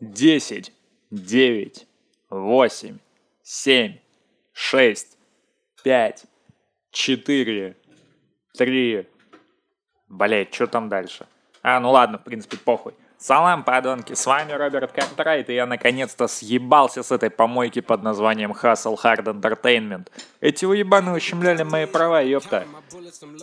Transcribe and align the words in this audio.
10, 0.00 0.72
9, 1.10 1.86
8, 2.30 2.98
7, 3.42 3.98
6, 4.52 5.18
5, 5.82 6.24
4, 6.90 7.76
3. 8.56 9.06
Блять, 10.08 10.54
что 10.54 10.66
там 10.66 10.88
дальше? 10.88 11.26
А, 11.62 11.78
ну 11.80 11.90
ладно, 11.90 12.18
в 12.18 12.24
принципе, 12.24 12.56
похуй. 12.56 12.94
Салам, 13.22 13.64
подонки, 13.64 14.14
с 14.14 14.24
вами 14.24 14.52
Роберт 14.52 14.92
Картрайт, 14.92 15.50
и 15.50 15.54
я 15.54 15.66
наконец-то 15.66 16.26
съебался 16.26 17.02
с 17.02 17.12
этой 17.12 17.28
помойки 17.28 17.82
под 17.82 18.02
названием 18.02 18.52
Hustle 18.52 18.96
Hard 18.96 19.24
Entertainment. 19.24 20.06
Эти 20.40 20.64
уебаны 20.64 21.12
ущемляли 21.12 21.62
мои 21.62 21.84
права, 21.84 22.22
ёпта. 22.22 22.64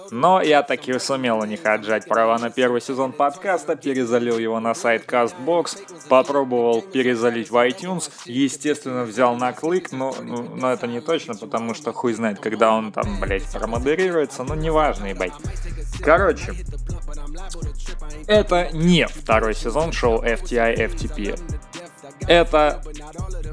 Но 0.10 0.42
я 0.42 0.64
таки 0.64 0.98
сумел 0.98 1.38
у 1.38 1.46
них 1.46 1.64
отжать 1.64 2.08
права 2.08 2.40
на 2.40 2.50
первый 2.50 2.82
сезон 2.82 3.12
подкаста, 3.12 3.76
перезалил 3.76 4.40
его 4.40 4.60
на 4.60 4.74
сайт 4.74 5.06
CastBox, 5.06 6.08
попробовал 6.10 6.82
перезалить 6.82 7.52
в 7.52 7.56
iTunes, 7.58 8.12
естественно, 8.26 9.04
взял 9.04 9.36
на 9.36 9.54
клык, 9.54 9.92
но, 9.92 10.16
ну, 10.20 10.56
но 10.56 10.72
это 10.72 10.88
не 10.88 11.02
точно, 11.02 11.36
потому 11.36 11.76
что 11.76 11.94
хуй 11.94 12.14
знает, 12.14 12.40
когда 12.40 12.74
он 12.74 12.92
там, 12.92 13.20
блядь, 13.20 13.46
промодерируется, 13.54 14.44
ну 14.44 14.56
неважно, 14.56 15.06
ебать. 15.06 15.34
Короче, 16.02 16.54
это 18.28 18.70
не 18.72 19.08
второй 19.08 19.54
сезон 19.56 19.92
шоу 19.92 20.24
FTI 20.24 20.76
FTP. 20.76 21.40
Это 22.28 22.84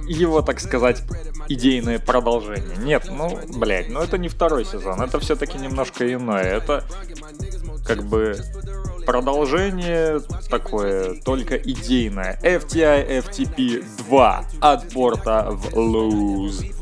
его, 0.09 0.43
так 0.43 0.61
сказать, 0.61 1.03
идейное 1.49 1.99
продолжение. 1.99 2.77
Нет, 2.79 3.09
ну, 3.11 3.39
блядь, 3.57 3.89
ну 3.89 4.01
это 4.01 4.19
не 4.19 4.29
второй 4.29 4.65
сезон, 4.65 5.01
это 5.01 5.21
все-таки 5.21 5.59
немножко 5.59 6.13
иное. 6.13 6.45
Это 6.45 6.85
как 7.87 8.05
бы 8.05 8.37
продолжение 9.05 10.21
такое, 10.49 11.21
только 11.21 11.57
идейное. 11.57 12.39
FTI 12.43 13.23
FTP 13.25 13.85
2 14.09 14.45
от 14.61 14.93
борта 14.93 15.49
в 15.51 15.75
Lose. 15.75 16.75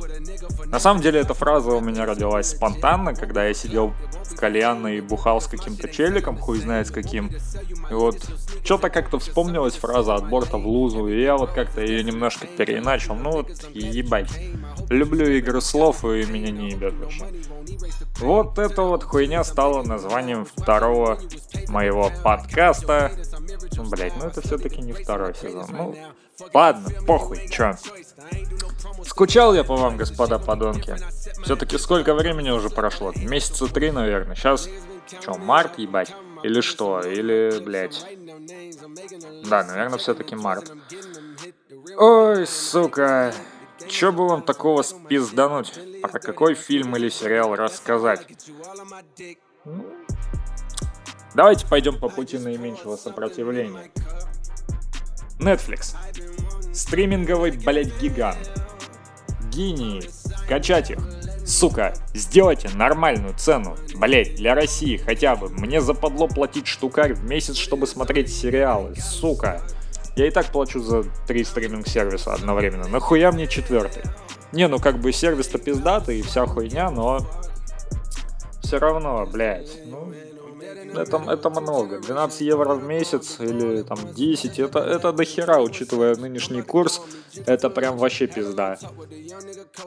На 0.67 0.79
самом 0.79 1.03
деле 1.03 1.21
эта 1.21 1.35
фраза 1.35 1.71
у 1.73 1.81
меня 1.81 2.07
родилась 2.07 2.51
спонтанно, 2.51 3.15
когда 3.15 3.47
я 3.47 3.55
сидел 3.55 3.93
в 4.25 4.37
кальянной 4.37 4.99
и 4.99 5.01
бухал 5.01 5.41
с 5.41 5.47
каким-то 5.47 5.89
челиком, 5.89 6.39
хуй 6.39 6.59
знает 6.59 6.87
с 6.87 6.91
каким. 6.91 7.31
И 7.91 7.95
вот 7.95 8.17
что-то 8.65 8.91
как-то 8.91 9.19
вспомнилась 9.19 9.75
фраза 9.75 10.15
от 10.15 10.29
борта 10.29 10.57
в 10.57 10.67
лузу, 10.67 11.09
и 11.09 11.21
я 11.21 11.37
вот 11.37 11.51
как-то 11.53 11.81
ее 11.83 12.03
немножко 12.03 12.47
переначал. 12.47 13.17
Ну 13.17 13.31
вот, 13.33 13.49
ебать. 13.75 14.31
Люблю 14.89 15.27
игры 15.27 15.61
слов, 15.61 16.05
и 16.05 16.25
меня 16.25 16.51
не 16.51 16.71
ебет 16.71 16.95
вообще. 16.95 17.27
Вот 18.19 18.59
эта 18.59 18.83
вот 18.83 19.05
хуйня 19.05 19.45
стала 19.45 19.83
названием 19.83 20.45
второго 20.45 21.19
моего 21.69 22.11
подкаста. 22.23 23.13
Ну, 23.77 23.85
блять, 23.85 24.13
ну 24.19 24.27
это 24.27 24.41
все-таки 24.41 24.81
не 24.81 24.93
второй 24.93 25.35
сезон. 25.35 25.67
Ну, 25.71 25.95
ладно, 26.53 26.89
похуй, 27.07 27.49
чё. 27.49 27.75
Скучал 29.05 29.55
я 29.55 29.65
по 29.65 29.77
вам, 29.77 29.97
господа 29.97 30.39
подонки. 30.39 30.97
Все-таки 31.43 31.79
сколько 31.79 32.15
времени 32.15 32.51
уже 32.51 32.71
прошло? 32.71 33.13
Месяца 33.17 33.67
три, 33.67 33.91
наверное. 33.91 34.37
Сейчас, 34.37 34.69
что, 35.21 35.35
март, 35.39 35.79
ебать? 35.79 36.15
Или 36.43 36.61
что? 36.61 37.01
Или, 37.01 37.61
блядь... 37.61 38.05
Да, 39.49 39.65
наверное, 39.65 39.99
все-таки 39.99 40.35
март. 40.35 40.73
Ой, 41.97 42.47
сука. 42.47 43.33
Че 43.89 44.13
бы 44.13 44.29
вам 44.29 44.43
такого 44.43 44.83
спиздануть? 44.83 45.73
Про 46.03 46.21
какой 46.21 46.55
фильм 46.55 46.97
или 46.97 47.09
сериал 47.09 47.55
рассказать? 47.55 48.27
Давайте 51.35 51.67
пойдем 51.67 51.99
по 51.99 52.09
пути 52.09 52.39
наименьшего 52.39 52.97
сопротивления. 52.97 53.91
Netflix. 55.41 55.97
Стриминговый, 56.73 57.51
блядь, 57.53 58.01
гигант 58.01 58.51
гении. 59.53 60.03
Качать 60.49 60.91
их. 60.91 60.99
Сука, 61.45 61.95
сделайте 62.15 62.69
нормальную 62.75 63.35
цену. 63.37 63.77
Блять, 63.97 64.37
для 64.37 64.55
России 64.55 64.97
хотя 64.97 65.37
бы. 65.37 65.49
Мне 65.49 65.81
западло 65.81 66.29
платить 66.29 66.67
штукарь 66.67 67.15
в 67.15 67.25
месяц, 67.25 67.57
чтобы 67.57 67.87
смотреть 67.87 68.33
сериалы. 68.33 68.95
Сука. 68.97 69.61
Я 70.17 70.27
и 70.27 70.31
так 70.31 70.47
плачу 70.47 70.81
за 70.81 71.05
три 71.27 71.43
стриминг-сервиса 71.43 72.35
одновременно. 72.35 72.87
Нахуя 72.87 73.33
мне 73.33 73.47
четвертый? 73.47 74.03
Не, 74.53 74.69
ну 74.69 74.79
как 74.79 74.99
бы 74.99 75.13
сервис-то 75.13 75.59
пиздатый 75.59 76.19
и 76.19 76.23
вся 76.23 76.47
хуйня, 76.47 76.91
но... 76.91 77.21
Все 78.63 78.79
равно, 78.79 79.27
блядь. 79.27 79.71
Ну, 79.87 80.13
это, 80.95 81.17
это 81.29 81.51
много. 81.51 82.01
12 82.01 82.41
евро 82.43 82.75
в 82.75 82.85
месяц 82.85 83.37
или 83.41 83.83
там 83.83 83.99
10, 84.15 84.59
это, 84.59 84.79
это 84.79 85.13
дохера, 85.13 85.59
учитывая 85.59 86.15
нынешний 86.17 86.63
курс. 86.63 87.03
Это 87.47 87.71
прям 87.71 87.97
вообще 87.97 88.27
пизда. 88.27 88.79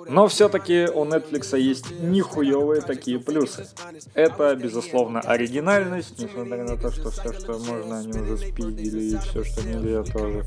Но 0.08 0.28
все-таки 0.28 0.88
у 0.94 1.06
Netflix 1.06 1.58
есть 1.58 1.92
нихуевые 2.00 2.82
такие 2.82 3.20
плюсы. 3.20 3.68
Это, 4.14 4.56
безусловно, 4.56 5.20
оригинальность, 5.20 6.20
несмотря 6.20 6.64
на 6.64 6.78
то, 6.78 6.92
что 6.92 7.12
все, 7.12 7.34
что 7.34 7.60
можно, 7.60 8.00
они 8.00 8.20
уже 8.20 8.38
спидили, 8.38 9.16
и 9.16 9.18
все, 9.18 9.44
что 9.44 9.64
нельзя, 9.64 10.04
тоже. 10.04 10.44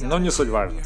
Но 0.00 0.18
не 0.18 0.30
суть 0.30 0.48
важно. 0.48 0.80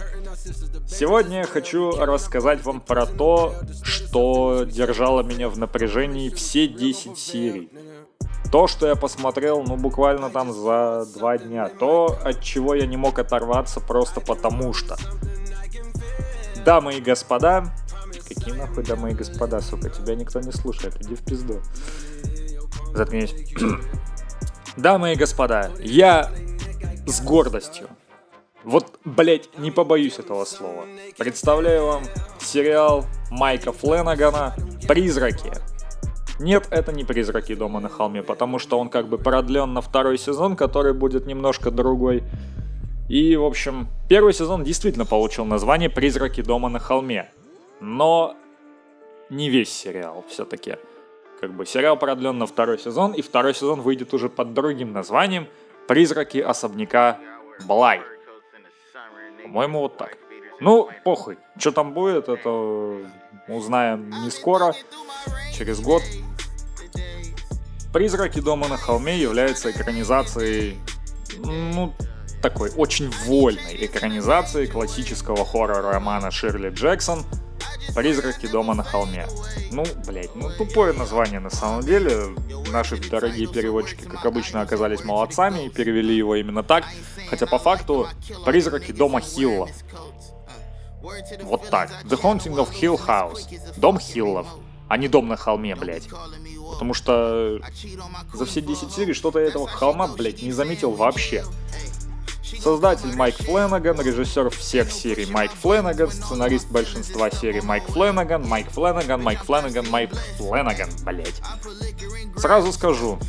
Сегодня 0.88 1.38
я 1.38 1.44
хочу 1.44 1.90
рассказать 1.92 2.64
вам 2.64 2.80
про 2.80 3.06
то, 3.06 3.54
что 3.82 4.64
держало 4.64 5.22
меня 5.22 5.48
в 5.48 5.58
напряжении 5.58 6.30
все 6.30 6.68
10 6.68 7.18
серий. 7.18 7.70
То, 8.50 8.66
что 8.66 8.86
я 8.86 8.96
посмотрел, 8.96 9.62
ну, 9.62 9.76
буквально 9.76 10.30
там 10.30 10.52
за 10.52 11.06
два 11.14 11.38
дня. 11.38 11.68
То, 11.68 12.18
от 12.24 12.40
чего 12.40 12.74
я 12.74 12.86
не 12.86 12.96
мог 12.96 13.18
оторваться 13.18 13.80
просто 13.80 14.20
потому 14.20 14.72
что. 14.72 14.96
Дамы 16.64 16.94
и 16.94 17.00
господа... 17.00 17.72
Какие 18.28 18.54
нахуй 18.54 18.84
дамы 18.84 19.10
и 19.10 19.14
господа, 19.14 19.60
сука? 19.60 19.90
Тебя 19.90 20.14
никто 20.14 20.40
не 20.40 20.52
слушает, 20.52 20.96
иди 21.00 21.14
в 21.14 21.24
пизду. 21.24 21.60
Заткнись. 22.94 23.34
Дамы 24.76 25.12
и 25.12 25.16
господа, 25.16 25.70
я 25.80 26.30
с 27.06 27.20
гордостью 27.22 27.88
вот, 28.64 28.98
блять, 29.04 29.58
не 29.58 29.70
побоюсь 29.70 30.18
этого 30.18 30.44
слова. 30.44 30.84
Представляю 31.16 31.86
вам 31.86 32.04
сериал 32.40 33.06
Майка 33.30 33.72
Фленагана 33.72 34.54
«Призраки». 34.86 35.50
Нет, 36.40 36.68
это 36.70 36.90
не 36.90 37.04
«Призраки 37.04 37.54
дома 37.54 37.80
на 37.80 37.90
холме», 37.90 38.22
потому 38.22 38.58
что 38.58 38.78
он 38.78 38.88
как 38.88 39.08
бы 39.08 39.18
продлен 39.18 39.74
на 39.74 39.82
второй 39.82 40.16
сезон, 40.16 40.56
который 40.56 40.94
будет 40.94 41.26
немножко 41.26 41.70
другой. 41.70 42.22
И, 43.10 43.36
в 43.36 43.44
общем, 43.44 43.88
первый 44.08 44.32
сезон 44.32 44.64
действительно 44.64 45.04
получил 45.04 45.44
название 45.44 45.90
«Призраки 45.90 46.40
дома 46.40 46.70
на 46.70 46.78
холме». 46.78 47.30
Но 47.80 48.36
не 49.28 49.50
весь 49.50 49.70
сериал 49.70 50.24
все-таки. 50.28 50.76
Как 51.42 51.52
бы 51.52 51.66
сериал 51.66 51.98
продлен 51.98 52.38
на 52.38 52.46
второй 52.46 52.78
сезон, 52.78 53.12
и 53.12 53.20
второй 53.20 53.54
сезон 53.54 53.82
выйдет 53.82 54.14
уже 54.14 54.30
под 54.30 54.54
другим 54.54 54.94
названием 54.94 55.46
«Призраки 55.88 56.38
особняка 56.38 57.18
Блай». 57.66 58.00
По-моему, 59.42 59.80
вот 59.80 59.98
так. 59.98 60.16
Ну, 60.60 60.88
похуй. 61.04 61.36
Что 61.58 61.72
там 61.72 61.92
будет, 61.92 62.30
это 62.30 62.96
узнаем 63.48 64.08
не 64.24 64.30
скоро, 64.30 64.72
через 65.52 65.80
год. 65.80 66.02
«Призраки 67.92 68.40
дома 68.40 68.68
на 68.68 68.76
холме» 68.76 69.18
является 69.18 69.70
экранизацией, 69.70 70.78
ну, 71.38 71.92
такой 72.42 72.70
очень 72.76 73.10
вольной 73.26 73.84
экранизацией 73.84 74.66
классического 74.66 75.44
хоррор-романа 75.44 76.30
Ширли 76.30 76.70
Джексон– 76.70 77.24
Призраки 77.94 78.46
дома 78.46 78.74
на 78.74 78.82
холме. 78.82 79.26
Ну, 79.72 79.84
блять, 80.06 80.34
ну 80.34 80.50
тупое 80.56 80.92
название 80.92 81.40
на 81.40 81.50
самом 81.50 81.82
деле. 81.82 82.36
Наши 82.70 82.96
дорогие 82.96 83.48
переводчики, 83.48 84.04
как 84.04 84.24
обычно, 84.24 84.60
оказались 84.60 85.04
молодцами 85.04 85.66
и 85.66 85.68
перевели 85.68 86.16
его 86.16 86.36
именно 86.36 86.62
так. 86.62 86.84
Хотя 87.28 87.46
по 87.46 87.58
факту 87.58 88.08
Призраки 88.44 88.92
дома 88.92 89.20
Хилла. 89.20 89.68
Вот 91.42 91.68
так. 91.70 91.90
The 92.04 92.20
Haunting 92.20 92.56
of 92.56 92.70
Hill 92.70 93.00
House. 93.04 93.48
Дом 93.76 93.98
Хиллов. 93.98 94.46
А 94.90 94.96
не 94.96 95.06
дом 95.06 95.28
на 95.28 95.36
холме, 95.36 95.76
блять. 95.76 96.08
Потому 96.72 96.94
что 96.94 97.60
за 98.34 98.44
все 98.44 98.60
10 98.60 98.90
серий 98.90 99.14
что-то 99.14 99.38
этого 99.38 99.68
холма, 99.68 100.08
блять, 100.08 100.42
не 100.42 100.50
заметил 100.50 100.90
вообще. 100.90 101.44
Создатель 102.60 103.14
Майк 103.14 103.36
Фленаган, 103.36 104.00
режиссер 104.00 104.50
всех 104.50 104.90
серий 104.90 105.26
Майк 105.26 105.52
Фленаган, 105.52 106.10
сценарист 106.10 106.68
большинства 106.72 107.30
серий 107.30 107.60
Майк 107.60 107.84
Фленаган, 107.84 108.44
Майк 108.48 108.68
Фленаган, 108.72 109.22
Майк 109.22 109.44
Фленаган, 109.44 109.88
Майк 109.88 110.10
Фленаган, 110.36 110.90
блять. 111.04 111.40
Сразу 112.36 112.72
скажу, 112.72 113.20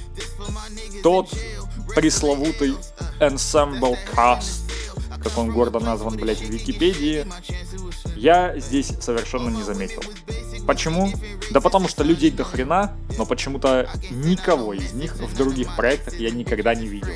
тот 1.04 1.30
пресловутый 1.96 2.76
ensemble 3.20 4.00
cast, 4.16 4.64
как 5.24 5.38
он 5.38 5.52
гордо 5.52 5.80
назван, 5.80 6.18
блять, 6.18 6.40
в 6.40 6.50
Википедии, 6.50 7.28
я 8.16 8.58
здесь 8.58 8.88
совершенно 9.00 9.50
не 9.50 9.62
заметил. 9.62 10.02
Почему? 10.68 11.10
Да 11.52 11.62
потому 11.62 11.88
что 11.88 12.04
людей 12.04 12.32
до 12.32 12.44
хрена, 12.44 12.96
но 13.18 13.26
почему-то 13.26 13.90
никого 14.10 14.74
из 14.74 14.94
них 14.94 15.16
в 15.16 15.36
других 15.36 15.76
проектах 15.76 16.20
я 16.20 16.32
никогда 16.32 16.76
не 16.76 16.88
видел. 16.88 17.14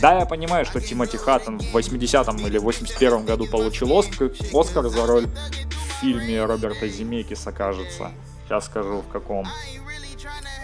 Да, 0.00 0.18
я 0.18 0.26
понимаю, 0.26 0.64
что 0.64 0.80
Тимоти 0.80 1.16
Хаттон 1.16 1.58
в 1.58 1.76
80-м 1.76 2.36
или 2.38 2.60
81-м 2.60 3.24
году 3.24 3.46
получил 3.46 3.96
Оскар, 3.96 4.32
Оскар 4.52 4.88
за 4.88 5.06
роль 5.06 5.26
в 5.26 6.00
фильме 6.00 6.44
Роберта 6.44 6.88
Земекиса, 6.88 7.52
кажется. 7.52 8.10
Сейчас 8.46 8.66
скажу 8.66 9.02
в 9.08 9.12
каком. 9.12 9.46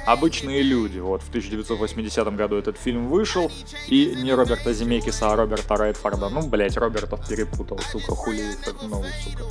Обычные 0.06 0.62
люди. 0.62 0.99
Вот 0.99 1.23
в 1.23 1.29
1980 1.29 2.35
году 2.35 2.56
этот 2.56 2.77
фильм 2.77 3.09
вышел, 3.09 3.50
и 3.87 4.15
не 4.17 4.32
Роберта 4.35 4.73
Земекиса, 4.73 5.32
а 5.32 5.37
Роберта 5.37 5.77
Райтфорда. 5.77 6.29
Ну, 6.29 6.43
блять, 6.43 6.77
Робертов 6.77 7.27
перепутал, 7.29 7.79
сука, 7.79 8.15
хули 8.15 8.56
много, 8.82 9.06
сука. 9.23 9.44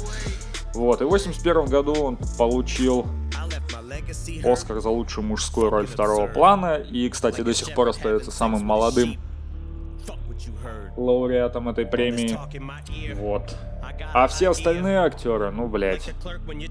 Вот, 0.74 1.01
и 1.01 1.06
в 1.06 1.10
81 1.10 1.66
году 1.66 1.94
он 1.94 2.18
получил 2.38 3.06
Оскар 4.44 4.80
за 4.80 4.89
лучшую 4.89 5.25
мужскую 5.25 5.69
роль 5.69 5.88
второго 5.88 6.27
плана, 6.27 6.75
и, 6.75 7.10
кстати, 7.10 7.42
до 7.42 7.54
сих 7.54 7.74
пор 7.74 7.89
остается 7.89 8.31
самым 8.31 8.66
молодым 8.66 9.18
лауреатом 10.95 11.69
этой 11.69 11.86
премии. 11.86 12.38
Вот. 13.16 13.56
А 14.13 14.28
все 14.28 14.50
остальные 14.50 15.00
актеры, 15.00 15.51
ну, 15.51 15.68
блядь. 15.68 16.12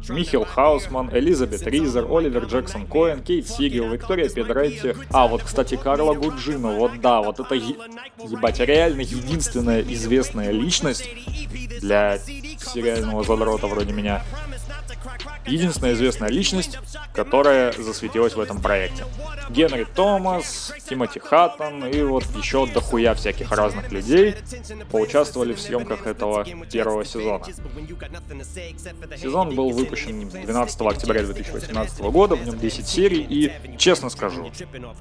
Михил 0.08 0.44
Хаусман, 0.44 1.10
Элизабет 1.12 1.66
Ризер, 1.66 2.06
Оливер 2.10 2.44
Джексон 2.44 2.86
Коэн, 2.86 3.22
Кейт 3.22 3.48
Сигел, 3.48 3.88
Виктория 3.88 4.28
Педретти. 4.28 4.94
А, 5.10 5.26
вот, 5.28 5.42
кстати, 5.42 5.76
Карла 5.76 6.14
Гуджина. 6.14 6.68
Вот 6.68 7.00
да, 7.00 7.20
вот 7.22 7.40
это, 7.40 7.54
е- 7.54 7.76
ебать, 8.24 8.60
реально 8.60 9.02
единственная 9.02 9.82
известная 9.82 10.50
личность 10.50 11.08
для 11.80 12.18
сериального 12.18 13.22
задрота 13.24 13.66
вроде 13.66 13.92
меня 13.92 14.24
единственная 15.48 15.94
известная 15.94 16.28
личность, 16.28 16.78
которая 17.14 17.72
засветилась 17.72 18.34
в 18.34 18.40
этом 18.40 18.60
проекте. 18.60 19.04
Генри 19.50 19.86
Томас, 19.94 20.72
Тимоти 20.88 21.20
Хаттон 21.20 21.86
и 21.86 22.02
вот 22.02 22.24
еще 22.36 22.66
дохуя 22.66 23.14
всяких 23.14 23.50
разных 23.52 23.90
людей 23.90 24.34
поучаствовали 24.90 25.52
в 25.52 25.60
съемках 25.60 26.06
этого 26.06 26.44
первого 26.70 27.04
сезона. 27.04 27.44
Сезон 29.16 29.54
был 29.54 29.70
выпущен 29.70 30.28
12 30.28 30.80
октября 30.82 31.22
2018 31.22 32.00
года, 32.00 32.36
в 32.36 32.46
нем 32.46 32.58
10 32.58 32.86
серий, 32.86 33.26
и, 33.28 33.52
честно 33.78 34.10
скажу, 34.10 34.50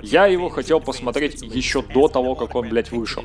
я 0.01 0.27
его 0.27 0.49
хотел 0.49 0.79
посмотреть 0.79 1.41
еще 1.41 1.81
до 1.81 2.07
того, 2.07 2.35
как 2.35 2.55
он, 2.55 2.69
блядь, 2.69 2.91
вышел. 2.91 3.23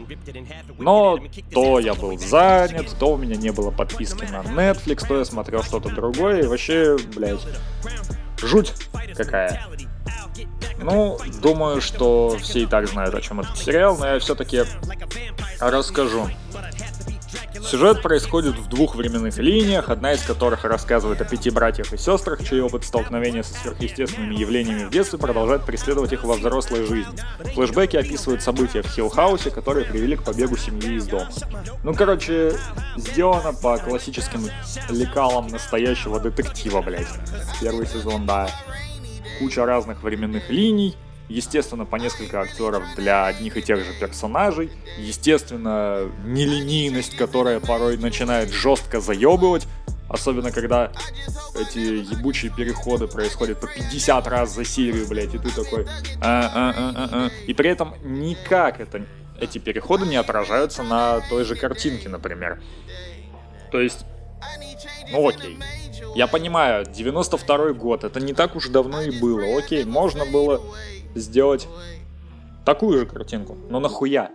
Но 0.78 1.18
то 1.52 1.78
я 1.78 1.94
был 1.94 2.18
занят, 2.18 2.94
то 2.98 3.12
у 3.12 3.16
меня 3.16 3.36
не 3.36 3.52
было 3.52 3.70
подписки 3.70 4.24
на 4.24 4.42
Netflix, 4.42 5.06
то 5.06 5.18
я 5.18 5.24
смотрел 5.24 5.62
что-то 5.62 5.88
другое, 5.90 6.42
и 6.42 6.46
вообще, 6.46 6.96
блядь, 7.14 7.40
жуть 8.40 8.74
какая. 9.16 9.60
Ну, 10.78 11.18
думаю, 11.40 11.80
что 11.80 12.36
все 12.40 12.60
и 12.60 12.66
так 12.66 12.88
знают, 12.88 13.14
о 13.14 13.20
чем 13.20 13.40
этот 13.40 13.56
сериал, 13.56 13.96
но 13.98 14.06
я 14.06 14.18
все-таки 14.18 14.64
расскажу. 15.60 16.28
Сюжет 17.72 18.02
происходит 18.02 18.58
в 18.58 18.68
двух 18.68 18.96
временных 18.96 19.38
линиях, 19.38 19.88
одна 19.88 20.12
из 20.12 20.20
которых 20.20 20.64
рассказывает 20.64 21.22
о 21.22 21.24
пяти 21.24 21.48
братьях 21.48 21.90
и 21.94 21.96
сестрах, 21.96 22.46
чей 22.46 22.60
опыт 22.60 22.84
столкновения 22.84 23.42
со 23.42 23.54
сверхъестественными 23.54 24.34
явлениями 24.34 24.84
в 24.84 24.90
детстве 24.90 25.18
продолжает 25.18 25.64
преследовать 25.64 26.12
их 26.12 26.22
во 26.22 26.34
взрослой 26.34 26.84
жизни. 26.84 27.14
Флэшбэки 27.54 27.96
описывают 27.96 28.42
события 28.42 28.82
в 28.82 28.88
Хиллхаусе, 28.88 29.50
которые 29.50 29.86
привели 29.86 30.16
к 30.16 30.22
побегу 30.22 30.58
семьи 30.58 30.96
из 30.96 31.06
дома. 31.06 31.30
Ну, 31.82 31.94
короче, 31.94 32.52
сделано 32.98 33.54
по 33.54 33.78
классическим 33.78 34.50
лекалам 34.90 35.46
настоящего 35.46 36.20
детектива, 36.20 36.82
блядь. 36.82 37.08
Первый 37.58 37.86
сезон, 37.86 38.26
да. 38.26 38.50
Куча 39.38 39.64
разных 39.64 40.02
временных 40.02 40.50
линий, 40.50 40.94
Естественно, 41.28 41.84
по 41.84 41.96
несколько 41.96 42.40
актеров 42.40 42.82
для 42.96 43.26
одних 43.26 43.56
и 43.56 43.62
тех 43.62 43.78
же 43.78 43.92
персонажей. 43.98 44.70
Естественно, 44.98 46.10
нелинейность, 46.24 47.16
которая 47.16 47.60
порой 47.60 47.96
начинает 47.96 48.50
жестко 48.50 49.00
заебывать. 49.00 49.66
Особенно, 50.08 50.52
когда 50.52 50.92
эти 51.58 51.78
ебучие 51.78 52.52
переходы 52.54 53.06
происходят 53.06 53.60
по 53.60 53.66
50 53.66 54.26
раз 54.26 54.54
за 54.54 54.64
серию, 54.64 55.06
блядь, 55.08 55.34
и 55.34 55.38
ты 55.38 55.50
такой... 55.50 55.86
А, 56.20 56.50
а, 56.54 56.74
а, 56.76 56.92
а, 56.94 57.08
а. 57.12 57.30
И 57.46 57.54
при 57.54 57.70
этом 57.70 57.94
никак 58.02 58.80
это, 58.80 59.06
эти 59.40 59.56
переходы 59.56 60.04
не 60.04 60.16
отражаются 60.16 60.82
на 60.82 61.20
той 61.30 61.44
же 61.44 61.56
картинке, 61.56 62.10
например. 62.10 62.60
То 63.70 63.80
есть, 63.80 64.04
ну 65.10 65.26
окей. 65.26 65.58
Я 66.14 66.26
понимаю, 66.26 66.84
92 66.84 67.72
год, 67.72 68.04
это 68.04 68.20
не 68.20 68.32
так 68.32 68.56
уж 68.56 68.68
давно 68.68 69.02
и 69.02 69.18
было. 69.20 69.58
Окей, 69.58 69.84
можно 69.84 70.24
было 70.26 70.60
сделать 71.14 71.68
такую 72.64 72.98
же 72.98 73.06
картинку. 73.06 73.56
Но 73.68 73.80
нахуя? 73.80 74.30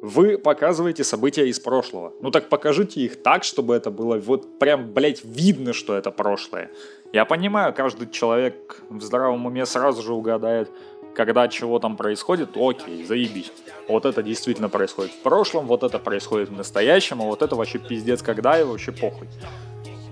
Вы 0.00 0.36
показываете 0.36 1.02
события 1.02 1.48
из 1.48 1.58
прошлого. 1.58 2.12
Ну 2.20 2.30
так 2.30 2.48
покажите 2.48 3.00
их 3.00 3.22
так, 3.22 3.42
чтобы 3.42 3.74
это 3.74 3.90
было 3.90 4.18
вот 4.18 4.58
прям, 4.58 4.92
блять, 4.92 5.24
видно, 5.24 5.72
что 5.72 5.96
это 5.96 6.10
прошлое. 6.10 6.70
Я 7.12 7.24
понимаю, 7.24 7.72
каждый 7.72 8.10
человек 8.10 8.82
в 8.90 9.00
здравом 9.00 9.46
уме 9.46 9.64
сразу 9.64 10.02
же 10.02 10.12
угадает, 10.12 10.68
когда 11.14 11.48
чего 11.48 11.78
там 11.78 11.96
происходит, 11.96 12.50
окей, 12.56 13.04
заебись. 13.04 13.52
Вот 13.88 14.04
это 14.04 14.22
действительно 14.22 14.68
происходит 14.68 15.12
в 15.12 15.22
прошлом, 15.22 15.66
вот 15.66 15.82
это 15.82 15.98
происходит 15.98 16.50
в 16.50 16.52
настоящем, 16.52 17.22
а 17.22 17.24
вот 17.24 17.40
это 17.40 17.56
вообще 17.56 17.78
пиздец 17.78 18.20
когда 18.20 18.60
и 18.60 18.64
вообще 18.64 18.92
похуй. 18.92 19.28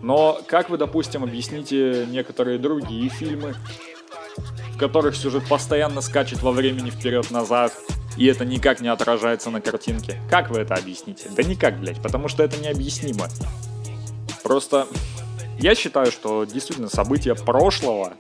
Но 0.03 0.41
как 0.47 0.69
вы, 0.69 0.79
допустим, 0.79 1.23
объясните 1.23 2.07
некоторые 2.11 2.59
другие 2.59 3.09
фильмы, 3.09 3.55
в 4.75 4.79
которых 4.79 5.15
сюжет 5.15 5.49
постоянно 5.49 6.01
скачет 6.01 6.43
во 6.43 6.51
времени 6.51 6.91
вперед-назад, 6.91 7.73
и 8.17 8.27
это 8.27 8.45
никак 8.45 8.81
не 8.81 8.89
отражается 8.89 9.51
на 9.51 9.61
картинке. 9.61 10.21
Как 10.29 10.51
вы 10.51 10.59
это 10.61 10.75
объясните? 10.75 11.31
Да 11.35 11.43
никак, 11.43 11.79
блять, 11.79 12.03
потому 12.03 12.29
что 12.29 12.43
это 12.43 12.59
необъяснимо. 12.59 13.29
Просто 14.43 14.89
я 15.59 15.75
считаю, 15.77 16.11
что 16.11 16.45
действительно 16.45 16.89
события 16.89 17.35
прошлого 17.37 18.15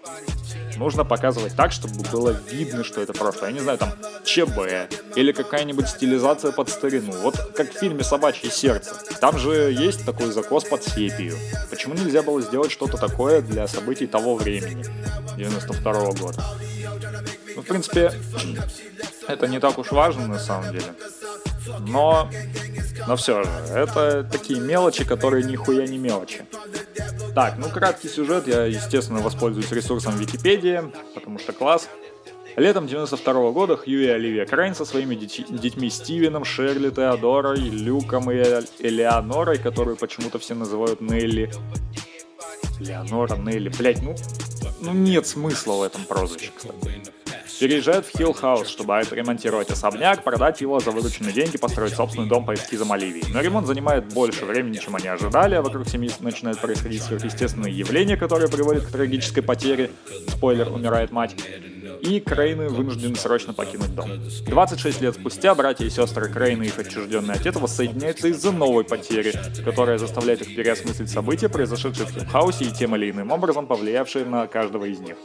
нужно 0.83 1.05
показывать 1.05 1.55
так, 1.55 1.73
чтобы 1.73 1.95
было 2.11 2.31
видно, 2.51 2.85
что 2.85 3.01
это 3.01 3.13
прошлое. 3.13 3.51
Я 3.51 3.55
не 3.55 3.61
знаю, 3.61 3.79
там 3.79 3.93
ЧБ 4.25 4.91
или 5.17 5.33
какая-нибудь 5.33 5.89
стилизация 5.89 6.53
под 6.53 6.69
старину. 6.69 7.13
Вот 7.13 7.37
как 7.57 7.73
в 7.73 7.79
фильме 7.79 8.03
«Собачье 8.03 8.51
сердце». 8.51 8.95
Там 9.21 9.39
же 9.39 9.73
есть 9.73 10.05
такой 10.05 10.33
закос 10.33 10.65
под 10.65 10.83
сепию. 10.83 11.37
Почему 11.71 11.95
нельзя 11.95 12.23
было 12.23 12.43
сделать 12.43 12.73
что-то 12.73 12.99
такое 12.99 13.41
для 13.41 13.67
событий 13.69 14.07
того 14.07 14.35
времени, 14.35 14.85
92 15.37 15.93
-го 15.93 16.19
года? 16.19 16.45
Ну, 17.55 17.63
в 17.63 17.67
принципе, 17.67 18.13
это 19.29 19.47
не 19.47 19.61
так 19.61 19.79
уж 19.79 19.93
важно 19.93 20.27
на 20.27 20.39
самом 20.39 20.73
деле. 20.73 20.95
Но, 21.81 22.29
но 23.07 23.17
все 23.17 23.45
же, 23.45 23.51
это 23.75 24.25
такие 24.25 24.61
мелочи, 24.61 25.05
которые 25.05 25.45
нихуя 25.45 25.87
не 25.87 25.99
мелочи. 25.99 26.45
Так, 27.35 27.55
ну 27.57 27.71
краткий 27.71 28.09
сюжет, 28.09 28.47
я, 28.47 28.65
естественно, 28.67 29.21
воспользуюсь 29.21 29.73
ресурсом 29.73 30.17
Википедии, 30.17 30.83
потому 31.15 31.39
что 31.39 31.53
класс. 31.53 31.89
Летом 32.57 32.87
92 32.87 33.33
-го 33.33 33.53
года 33.53 33.77
Хью 33.79 34.03
и 34.03 34.07
Оливия 34.07 34.45
Крайн 34.45 34.75
со 34.75 34.85
своими 34.85 35.15
дети- 35.15 35.47
детьми 35.49 35.89
Стивеном, 35.89 36.45
Шерли, 36.45 36.91
Теодорой, 36.91 37.61
Люком 37.61 38.31
и 38.31 38.35
Элеонорой, 38.81 39.57
которую 39.57 39.97
почему-то 39.97 40.39
все 40.39 40.55
называют 40.55 41.01
Нелли. 41.01 41.51
Леонора, 42.79 43.37
Нелли, 43.37 43.71
блять, 43.71 44.03
ну, 44.03 44.15
ну 44.81 44.93
нет 44.93 45.27
смысла 45.27 45.75
в 45.75 45.83
этом 45.83 46.05
прозвище, 46.05 46.51
кстати 46.55 47.03
переезжают 47.61 48.07
в 48.07 48.17
Хилл 48.17 48.33
Хаус, 48.33 48.69
чтобы 48.69 48.99
отремонтировать 48.99 49.71
особняк, 49.71 50.25
продать 50.25 50.61
его 50.61 50.81
за 50.81 50.91
вырученные 50.91 51.33
деньги, 51.33 51.57
построить 51.57 51.95
собственный 51.95 52.29
дом 52.29 52.45
по 52.45 52.55
эскизам 52.55 52.93
Оливии. 52.93 53.25
Но 53.33 53.41
ремонт 53.41 53.67
занимает 53.67 54.13
больше 54.13 54.45
времени, 54.45 54.79
чем 54.79 54.97
они 54.97 55.09
ожидали, 55.09 55.55
а 55.55 55.63
вокруг 55.63 55.89
семьи 55.89 56.11
начинают 56.21 56.61
происходить 56.61 57.03
сверхъестественные 57.03 57.73
явления, 57.73 58.17
которые 58.17 58.49
приводят 58.49 58.87
к 58.87 58.91
трагической 58.91 59.43
потере. 59.43 59.91
Спойлер, 60.29 60.69
умирает 60.69 61.13
мать 61.13 61.35
и 62.03 62.19
Крейны 62.19 62.69
вынуждены 62.69 63.15
срочно 63.15 63.53
покинуть 63.53 63.95
дом. 63.95 64.11
26 64.47 65.01
лет 65.01 65.15
спустя 65.15 65.55
братья 65.55 65.85
и 65.85 65.91
сестры 65.91 66.29
Крейны 66.29 66.65
и 66.65 66.67
их 66.67 66.79
отчужденный 66.79 67.35
отец 67.35 67.55
воссоединяются 67.57 68.29
из-за 68.29 68.51
новой 68.51 68.85
потери, 68.85 69.33
которая 69.65 69.99
заставляет 69.99 70.43
их 70.43 70.57
переосмыслить 70.57 71.11
события, 71.11 71.49
произошедшие 71.49 72.07
в 72.07 72.11
Хиллхаусе 72.11 72.65
и 72.65 72.73
тем 72.73 72.97
или 72.97 73.11
иным 73.11 73.31
образом 73.31 73.67
повлиявшие 73.67 74.25
на 74.25 74.47
каждого 74.49 74.85
из 74.85 74.99
них. 74.99 75.17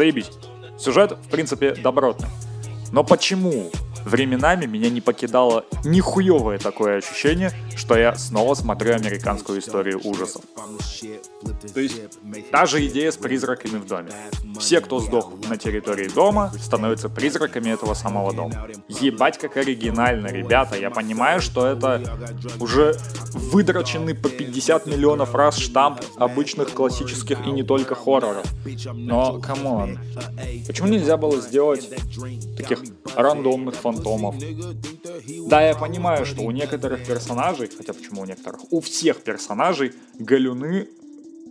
Заебись. 0.00 0.30
Сюжет, 0.78 1.12
в 1.12 1.28
принципе, 1.28 1.74
добротный. 1.74 2.30
Но 2.90 3.04
почему? 3.04 3.70
временами 4.06 4.64
меня 4.64 4.88
не 4.88 5.02
покидало 5.02 5.66
нихуевое 5.84 6.58
такое 6.58 6.96
ощущение, 6.96 7.52
что 7.80 7.96
я 7.96 8.14
снова 8.14 8.54
смотрю 8.54 8.94
американскую 8.94 9.58
историю 9.58 10.00
ужасов. 10.04 10.42
То 11.74 11.80
есть, 11.80 11.98
даже 12.52 12.86
идея 12.86 13.10
с 13.10 13.16
призраками 13.16 13.78
в 13.78 13.86
доме. 13.86 14.10
Все, 14.58 14.82
кто 14.82 15.00
сдох 15.00 15.32
на 15.48 15.56
территории 15.56 16.08
дома, 16.08 16.52
становятся 16.60 17.08
призраками 17.08 17.70
этого 17.70 17.94
самого 17.94 18.34
дома. 18.34 18.68
Ебать, 18.88 19.38
как 19.38 19.56
оригинально, 19.56 20.26
ребята. 20.26 20.76
Я 20.76 20.90
понимаю, 20.90 21.40
что 21.40 21.66
это 21.66 22.02
уже 22.60 22.96
выдроченный 23.32 24.14
по 24.14 24.28
50 24.28 24.86
миллионов 24.86 25.34
раз 25.34 25.56
штамп 25.56 26.02
обычных 26.16 26.72
классических 26.72 27.46
и 27.46 27.50
не 27.50 27.62
только 27.62 27.94
хорроров. 27.94 28.44
Но, 28.92 29.40
come 29.40 29.73
on, 29.73 29.98
почему 30.66 30.88
нельзя 30.88 31.16
было 31.16 31.40
сделать 31.40 31.88
таких 32.58 32.82
рандомных 33.16 33.74
фантомов? 33.74 34.34
Да, 35.46 35.62
я 35.62 35.74
понимаю, 35.74 36.26
что 36.26 36.42
у 36.42 36.50
некоторых 36.50 37.06
персонажей, 37.06 37.70
хотя 37.76 37.92
почему 37.92 38.22
у 38.22 38.24
некоторых, 38.24 38.72
у 38.72 38.80
всех 38.80 39.22
персонажей 39.22 39.92
галюны 40.18 40.88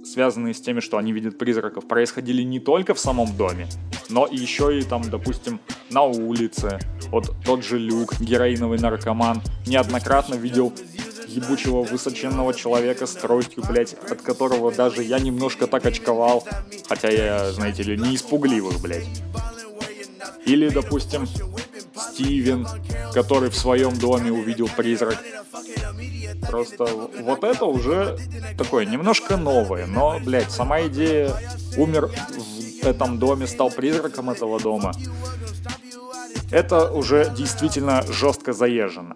связанные 0.06 0.54
с 0.54 0.62
теми, 0.62 0.80
что 0.80 0.98
они 0.98 1.12
видят 1.12 1.38
призраков, 1.38 1.88
происходили 1.88 2.42
не 2.42 2.60
только 2.60 2.94
в 2.94 3.00
самом 3.00 3.36
доме, 3.36 3.68
но 4.10 4.28
еще 4.28 4.80
и 4.80 4.84
там, 4.84 5.08
допустим, 5.10 5.60
на 5.90 6.04
улице. 6.04 6.80
Вот 7.12 7.32
тот 7.46 7.64
же 7.64 7.78
Люк, 7.78 8.20
героиновый 8.20 8.80
наркоман, 8.80 9.42
неоднократно 9.68 10.36
видел 10.36 10.74
ебучего 11.28 11.84
высоченного 11.84 12.54
человека 12.54 13.06
с 13.06 13.14
тростью, 13.14 13.64
блять, 13.68 13.94
от 14.10 14.22
которого 14.22 14.72
даже 14.72 15.04
я 15.04 15.20
немножко 15.20 15.68
так 15.68 15.86
очковал, 15.86 16.48
хотя 16.88 17.10
я, 17.10 17.52
знаете 17.52 17.84
ли, 17.84 17.98
не 17.98 18.16
испугливых, 18.16 18.82
блять. 18.82 19.08
Или, 20.46 20.70
допустим, 20.70 21.28
Стивен, 22.20 22.68
который 23.14 23.50
в 23.50 23.56
своем 23.56 23.98
доме 23.98 24.30
увидел 24.32 24.68
призрак. 24.76 25.18
Просто 26.50 26.86
вот 27.22 27.46
это 27.46 27.64
уже 27.64 28.18
такое 28.58 28.86
немножко 28.86 29.38
новое, 29.38 29.86
но, 29.86 30.20
блядь, 30.20 30.52
сама 30.52 30.82
идея 30.88 31.32
умер 31.78 32.08
в 32.08 32.86
этом 32.86 33.20
доме, 33.20 33.48
стал 33.48 33.72
призраком 33.72 34.30
этого 34.30 34.60
дома. 34.60 34.92
Это 36.52 36.92
уже 36.92 37.34
действительно 37.38 38.02
жестко 38.12 38.52
заезжено. 38.52 39.16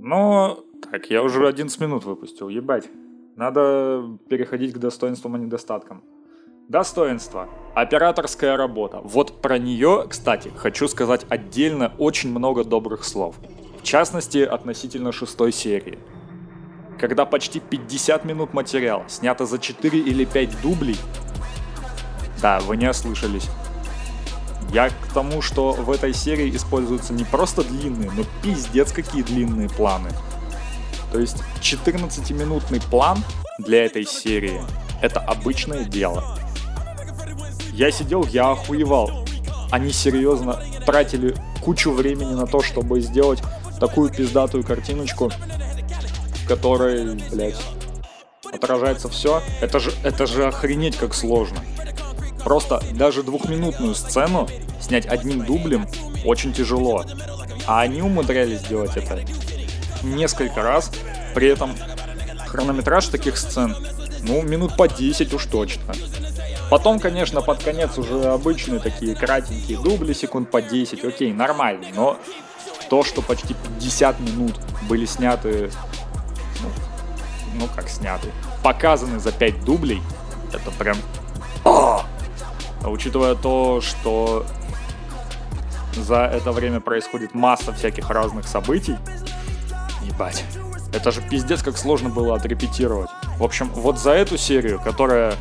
Но, 0.00 0.64
так, 0.90 1.08
я 1.10 1.22
уже 1.22 1.46
11 1.46 1.80
минут 1.80 2.04
выпустил, 2.04 2.48
ебать. 2.48 2.88
Надо 3.36 4.18
переходить 4.28 4.72
к 4.72 4.78
достоинствам 4.78 5.36
и 5.36 5.40
недостаткам. 5.40 6.02
Достоинство. 6.68 7.48
Операторская 7.76 8.56
работа. 8.56 9.00
Вот 9.04 9.40
про 9.40 9.56
нее, 9.56 10.04
кстати, 10.08 10.50
хочу 10.56 10.88
сказать 10.88 11.24
отдельно 11.28 11.92
очень 11.96 12.30
много 12.30 12.64
добрых 12.64 13.04
слов. 13.04 13.36
В 13.80 13.84
частности, 13.84 14.38
относительно 14.38 15.12
шестой 15.12 15.52
серии. 15.52 16.00
Когда 16.98 17.24
почти 17.24 17.60
50 17.60 18.24
минут 18.24 18.52
материала 18.52 19.04
снято 19.06 19.46
за 19.46 19.60
4 19.60 19.96
или 19.96 20.24
5 20.24 20.60
дублей, 20.60 20.96
да, 22.42 22.58
вы 22.58 22.76
не 22.76 22.90
ослышались. 22.90 23.48
Я 24.72 24.88
к 24.88 25.12
тому, 25.14 25.42
что 25.42 25.70
в 25.70 25.88
этой 25.88 26.12
серии 26.12 26.50
используются 26.50 27.12
не 27.12 27.22
просто 27.22 27.62
длинные, 27.62 28.10
но 28.10 28.24
пиздец 28.42 28.90
какие 28.90 29.22
длинные 29.22 29.68
планы. 29.68 30.10
То 31.12 31.20
есть 31.20 31.44
14-минутный 31.60 32.80
план 32.90 33.18
для 33.60 33.84
этой 33.84 34.04
серии— 34.04 34.60
это 35.00 35.20
обычное 35.20 35.84
дело. 35.84 36.24
Я 37.76 37.90
сидел, 37.90 38.24
я 38.24 38.52
охуевал. 38.52 39.26
Они 39.70 39.92
серьезно 39.92 40.62
тратили 40.86 41.34
кучу 41.62 41.92
времени 41.92 42.32
на 42.32 42.46
то, 42.46 42.62
чтобы 42.62 43.00
сделать 43.00 43.42
такую 43.78 44.10
пиздатую 44.10 44.64
картиночку, 44.64 45.30
в 45.30 46.48
которой, 46.48 47.16
блядь, 47.30 47.60
отражается 48.50 49.10
все. 49.10 49.42
Это 49.60 49.78
же, 49.78 49.92
это 50.04 50.26
же 50.26 50.46
охренеть 50.46 50.96
как 50.96 51.12
сложно. 51.12 51.58
Просто 52.42 52.82
даже 52.94 53.22
двухминутную 53.22 53.94
сцену 53.94 54.48
снять 54.80 55.04
одним 55.04 55.44
дублем 55.44 55.86
очень 56.24 56.54
тяжело. 56.54 57.04
А 57.66 57.82
они 57.82 58.00
умудрялись 58.00 58.60
сделать 58.60 58.96
это 58.96 59.20
несколько 60.02 60.62
раз. 60.62 60.90
При 61.34 61.48
этом 61.48 61.74
хронометраж 62.46 63.08
таких 63.08 63.36
сцен, 63.36 63.76
ну, 64.22 64.40
минут 64.40 64.78
по 64.78 64.88
10 64.88 65.34
уж 65.34 65.44
точно. 65.44 65.92
Потом, 66.70 66.98
конечно, 66.98 67.42
под 67.42 67.62
конец 67.62 67.96
уже 67.96 68.24
обычные 68.24 68.80
такие 68.80 69.14
кратенькие 69.14 69.78
дубли, 69.78 70.12
секунд 70.12 70.50
по 70.50 70.60
10, 70.60 71.04
окей, 71.04 71.32
нормально, 71.32 71.86
но 71.94 72.18
то, 72.90 73.04
что 73.04 73.22
почти 73.22 73.54
50 73.78 74.20
минут 74.20 74.56
были 74.88 75.06
сняты, 75.06 75.70
ну, 76.62 76.68
ну 77.60 77.68
как 77.74 77.88
сняты, 77.88 78.28
показаны 78.64 79.20
за 79.20 79.30
5 79.30 79.64
дублей, 79.64 80.02
это 80.52 80.70
прям... 80.72 80.96
А! 81.64 82.04
а 82.82 82.88
учитывая 82.88 83.36
то, 83.36 83.80
что 83.80 84.44
за 85.94 86.24
это 86.24 86.52
время 86.52 86.80
происходит 86.80 87.34
масса 87.34 87.72
всяких 87.72 88.10
разных 88.10 88.46
событий, 88.48 88.96
ебать, 90.02 90.44
это 90.92 91.10
же 91.12 91.20
пиздец 91.20 91.62
как 91.62 91.76
сложно 91.76 92.08
было 92.08 92.36
отрепетировать. 92.36 93.10
В 93.38 93.44
общем, 93.44 93.70
вот 93.74 93.98
за 93.98 94.12
эту 94.12 94.36
серию, 94.36 94.80
которая 94.80 95.34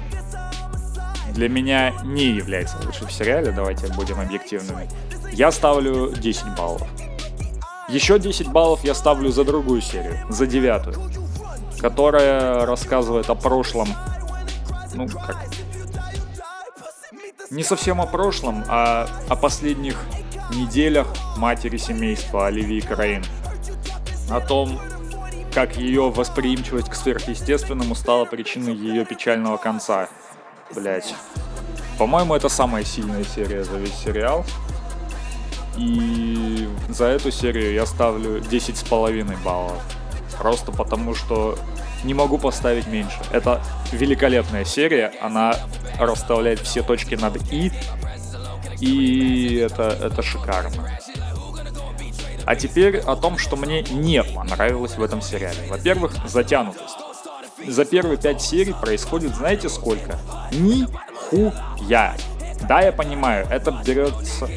для 1.35 1.49
меня 1.49 1.93
не 2.03 2.27
является 2.27 2.77
лучшей 2.83 3.07
в 3.07 3.11
сериале, 3.11 3.51
давайте 3.51 3.87
будем 3.93 4.19
объективными, 4.19 4.87
я 5.33 5.51
ставлю 5.51 6.13
10 6.15 6.55
баллов. 6.57 6.87
Еще 7.89 8.17
10 8.17 8.47
баллов 8.47 8.83
я 8.83 8.95
ставлю 8.95 9.29
за 9.29 9.43
другую 9.43 9.81
серию, 9.81 10.17
за 10.29 10.47
девятую, 10.47 10.95
которая 11.79 12.65
рассказывает 12.65 13.29
о 13.29 13.35
прошлом, 13.35 13.89
ну 14.93 15.07
как, 15.09 15.37
не 17.51 17.63
совсем 17.63 17.99
о 17.99 18.05
прошлом, 18.05 18.63
а 18.69 19.07
о 19.27 19.35
последних 19.35 19.99
неделях 20.51 21.07
матери 21.37 21.75
семейства 21.75 22.47
Оливии 22.47 22.79
Краин. 22.79 23.23
О 24.31 24.39
том, 24.39 24.79
как 25.53 25.75
ее 25.75 26.09
восприимчивость 26.09 26.89
к 26.89 26.95
сверхъестественному 26.95 27.93
стала 27.93 28.23
причиной 28.23 28.73
ее 28.73 29.05
печального 29.05 29.57
конца– 29.57 30.07
Блять. 30.75 31.15
По-моему, 31.98 32.36
это 32.36 32.50
самая 32.50 32.84
сильная 32.84 33.24
серия 33.24 33.63
за 33.63 33.77
весь 33.77 33.96
сериал. 33.96 34.46
И 35.77 36.70
за 36.89 37.05
эту 37.05 37.32
серию 37.32 37.74
я 37.74 37.86
ставлю 37.86 38.39
10,5 38.39 39.44
баллов. 39.44 39.82
Просто 40.38 40.72
потому, 40.72 41.15
что 41.15 41.58
не 42.03 42.13
могу 42.13 42.38
поставить 42.38 42.88
меньше. 42.88 43.17
Это 43.32 43.62
великолепная 43.91 44.65
серия, 44.65 45.13
она 45.22 45.55
расставляет 46.00 46.60
все 46.60 46.84
точки 46.84 47.15
над 47.15 47.38
«и», 47.51 47.72
и 48.79 49.55
это, 49.55 49.84
это 49.84 50.22
шикарно. 50.22 51.00
А 52.46 52.55
теперь 52.55 53.00
о 53.00 53.15
том, 53.15 53.38
что 53.38 53.55
мне 53.55 53.82
не 53.84 54.24
понравилось 54.24 54.98
в 54.98 55.03
этом 55.03 55.22
сериале. 55.22 55.67
Во-первых, 55.70 56.13
затянутость 56.27 57.04
за 57.67 57.86
первые 57.86 58.17
пять 58.17 58.41
серий 58.41 58.74
происходит, 58.74 59.36
знаете 59.36 59.69
сколько? 59.69 60.17
Ни 60.51 60.88
хуя. 61.29 62.15
Да, 62.67 62.81
я 62.81 62.91
понимаю, 62.91 63.48
это 63.50 63.72
берется... 63.86 64.50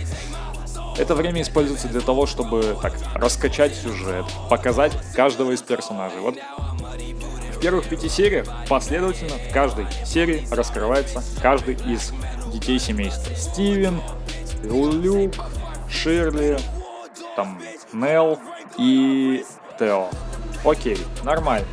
Это 0.98 1.14
время 1.14 1.42
используется 1.42 1.86
для 1.86 2.00
того, 2.00 2.26
чтобы 2.26 2.76
так 2.82 2.92
раскачать 3.14 3.74
сюжет, 3.74 4.26
показать 4.50 4.92
каждого 5.14 5.52
из 5.52 5.62
персонажей. 5.62 6.18
Вот 6.20 6.36
в 7.54 7.60
первых 7.60 7.88
пяти 7.88 8.08
сериях 8.08 8.46
последовательно 8.68 9.34
в 9.34 9.52
каждой 9.52 9.86
серии 10.04 10.46
раскрывается 10.50 11.22
каждый 11.40 11.74
из 11.74 12.12
детей 12.52 12.80
семейства. 12.80 13.34
Стивен, 13.36 14.00
Люк, 14.62 15.34
Ширли, 15.88 16.58
там 17.36 17.60
Нел 17.92 18.38
и 18.76 19.44
Тео. 19.78 20.08
Окей, 20.64 20.98
нормально. 21.22 21.66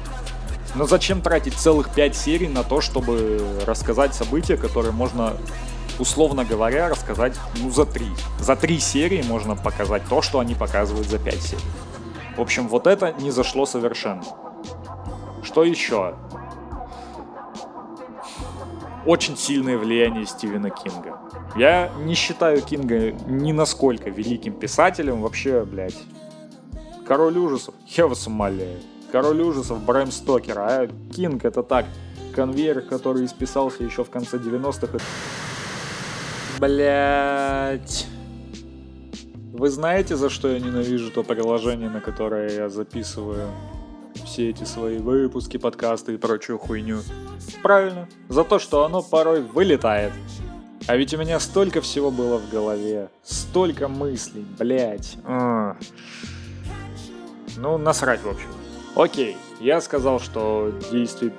Но 0.75 0.85
зачем 0.85 1.21
тратить 1.21 1.53
целых 1.53 1.89
5 1.93 2.15
серий 2.15 2.49
на 2.49 2.63
то, 2.63 2.81
чтобы 2.81 3.39
рассказать 3.65 4.13
события, 4.13 4.57
которые 4.57 4.91
можно, 4.91 5.33
условно 5.99 6.43
говоря, 6.43 6.89
рассказать 6.89 7.39
ну 7.61 7.71
за 7.71 7.85
3. 7.85 8.05
За 8.39 8.55
3 8.55 8.79
серии 8.79 9.23
можно 9.23 9.55
показать 9.55 10.03
то, 10.09 10.21
что 10.21 10.39
они 10.39 10.53
показывают 10.53 11.07
за 11.07 11.17
5 11.17 11.41
серий. 11.41 11.63
В 12.35 12.41
общем, 12.41 12.67
вот 12.67 12.87
это 12.87 13.13
не 13.13 13.31
зашло 13.31 13.65
совершенно. 13.65 14.23
Что 15.43 15.63
еще? 15.63 16.15
Очень 19.05 19.37
сильное 19.37 19.77
влияние 19.77 20.25
Стивена 20.25 20.71
Кинга. 20.71 21.19
Я 21.55 21.89
не 21.99 22.15
считаю 22.15 22.61
Кинга 22.61 23.11
ни 23.11 23.53
насколько 23.53 24.09
великим 24.09 24.53
писателем, 24.53 25.21
вообще, 25.21 25.63
блядь. 25.63 25.95
Король 27.07 27.37
ужасов, 27.37 27.75
я 27.87 28.07
вас 28.07 28.27
умоляю. 28.27 28.79
Король 29.15 29.43
ужасов 29.43 29.81
Брэм 29.81 30.11
Стокер, 30.11 30.59
а 30.59 30.89
Кинг 31.15 31.45
это 31.45 31.63
так, 31.63 31.85
конвейер, 32.35 32.81
который 32.81 33.23
исписался 33.23 33.81
еще 33.81 34.03
в 34.03 34.09
конце 34.09 34.35
90-х. 34.35 34.97
Блять. 36.59 38.07
Вы 39.53 39.69
знаете, 39.69 40.17
за 40.17 40.29
что 40.29 40.49
я 40.49 40.59
ненавижу 40.59 41.11
то 41.11 41.23
приложение, 41.23 41.89
на 41.89 42.01
которое 42.01 42.49
я 42.49 42.67
записываю 42.67 43.47
все 44.25 44.49
эти 44.49 44.65
свои 44.65 44.97
выпуски, 44.97 45.55
подкасты 45.55 46.15
и 46.15 46.17
прочую 46.17 46.57
хуйню? 46.57 46.99
Правильно, 47.63 48.09
за 48.27 48.43
то, 48.43 48.59
что 48.59 48.83
оно 48.83 49.01
порой 49.01 49.41
вылетает. 49.41 50.11
А 50.87 50.97
ведь 50.97 51.13
у 51.13 51.17
меня 51.17 51.39
столько 51.39 51.79
всего 51.79 52.11
было 52.11 52.37
в 52.37 52.49
голове, 52.49 53.09
столько 53.23 53.87
мыслей, 53.87 54.45
блять. 54.59 55.15
А. 55.23 55.77
Ну, 57.55 57.77
насрать, 57.77 58.21
в 58.21 58.27
общем. 58.27 58.49
Окей, 58.95 59.37
я 59.59 59.81
сказал, 59.81 60.19
что 60.19 60.73
действие... 60.91 61.33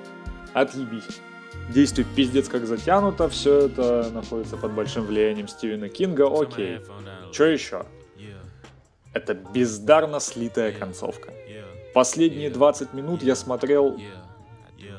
Отъебись. 0.53 1.21
Действие 1.69 2.07
пиздец 2.15 2.47
как 2.47 2.65
затянуто, 2.65 3.27
все 3.29 3.67
это 3.67 4.09
находится 4.11 4.57
под 4.57 4.71
большим 4.71 5.05
влиянием 5.05 5.47
Стивена 5.47 5.89
Кинга, 5.89 6.27
окей. 6.27 6.79
Что 7.31 7.45
еще? 7.45 7.85
Это 9.13 9.33
бездарно 9.33 10.19
слитая 10.19 10.71
концовка. 10.71 11.33
Последние 11.93 12.49
20 12.49 12.93
минут 12.93 13.23
я 13.23 13.35
смотрел 13.35 13.99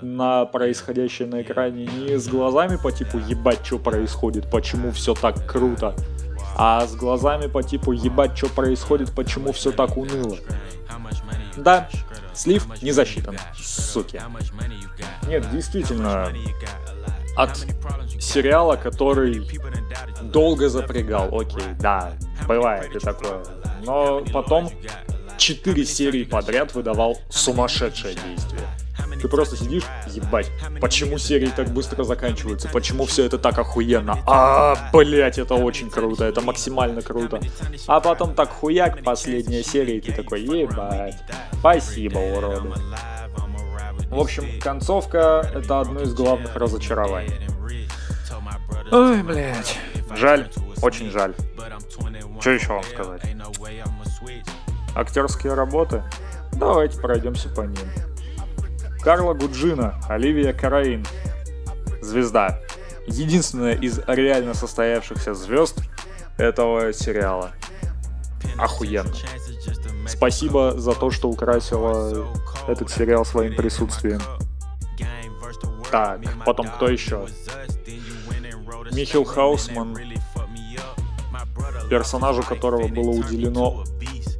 на 0.02 0.44
происходящее 0.44 1.28
на 1.28 1.42
экране 1.42 1.86
не 1.86 2.18
с 2.18 2.28
глазами 2.28 2.76
по 2.76 2.92
типу 2.92 3.18
ебать, 3.18 3.64
что 3.64 3.78
происходит, 3.78 4.50
почему 4.50 4.90
все 4.92 5.14
так 5.14 5.46
круто, 5.46 5.94
а 6.56 6.86
с 6.86 6.94
глазами 6.94 7.46
по 7.46 7.62
типу 7.62 7.92
ебать, 7.92 8.36
что 8.36 8.48
происходит, 8.48 9.12
почему 9.12 9.52
все 9.52 9.72
так 9.72 9.96
уныло. 9.96 10.36
Да, 11.56 11.88
слив 12.38 12.66
не 12.82 12.92
засчитан, 12.92 13.36
суки. 13.56 14.20
Нет, 15.26 15.50
действительно, 15.50 16.32
от 17.36 17.56
сериала, 18.20 18.76
который 18.76 19.46
долго 20.22 20.68
запрягал, 20.68 21.28
окей, 21.38 21.74
да, 21.80 22.12
бывает 22.46 22.94
и 22.94 22.98
такое. 22.98 23.42
Но 23.84 24.24
потом 24.32 24.70
4 25.36 25.84
серии 25.84 26.24
подряд 26.24 26.74
выдавал 26.74 27.18
сумасшедшее 27.28 28.14
действие. 28.14 28.66
Ты 29.20 29.28
просто 29.28 29.56
сидишь, 29.56 29.84
ебать, 30.08 30.50
почему 30.80 31.18
серии 31.18 31.48
так 31.48 31.68
быстро 31.68 32.04
заканчиваются, 32.04 32.68
почему 32.68 33.04
все 33.06 33.24
это 33.24 33.38
так 33.38 33.58
охуенно, 33.58 34.18
а, 34.26 34.90
блять, 34.92 35.38
это 35.38 35.54
очень 35.54 35.90
круто, 35.90 36.24
это 36.24 36.40
максимально 36.40 37.02
круто. 37.02 37.40
А 37.86 38.00
потом 38.00 38.34
так 38.34 38.50
хуяк, 38.50 39.02
последняя 39.02 39.62
серия, 39.62 39.98
и 39.98 40.00
ты 40.00 40.12
такой, 40.12 40.42
ебать, 40.42 41.16
спасибо, 41.58 42.18
уроды. 42.18 42.72
В 44.10 44.18
общем, 44.18 44.58
концовка— 44.60 45.50
это 45.54 45.80
одно 45.80 46.00
из 46.00 46.14
главных 46.14 46.56
разочарований. 46.56 47.34
Ой, 48.90 49.22
блядь. 49.22 49.78
Жаль, 50.16 50.48
очень 50.80 51.10
жаль. 51.10 51.34
Что 52.40 52.50
еще 52.50 52.68
вам 52.68 52.84
сказать? 52.84 53.22
Актерские 54.94 55.54
работы? 55.54 56.02
Давайте 56.52 56.98
пройдемся 57.00 57.48
по 57.50 57.60
ним. 57.60 57.76
Карла 59.02 59.34
Гуджина, 59.34 59.94
Оливия 60.08 60.52
Караин. 60.52 61.06
Звезда. 62.00 62.60
Единственная 63.06 63.74
из 63.74 64.00
реально 64.06 64.54
состоявшихся 64.54 65.34
звезд 65.34 65.80
этого 66.36 66.92
сериала. 66.92 67.52
Охуенно. 68.58 69.12
Спасибо 70.06 70.78
за 70.78 70.92
то, 70.94 71.10
что 71.10 71.28
украсила 71.28 72.28
этот 72.66 72.90
сериал 72.90 73.24
своим 73.24 73.54
присутствием. 73.54 74.20
Так, 75.90 76.20
потом 76.44 76.68
кто 76.68 76.88
еще? 76.88 77.26
Михил 78.92 79.24
Хаусман, 79.24 79.96
персонажу 81.88 82.42
которого 82.42 82.88
было 82.88 83.10
уделено 83.10 83.84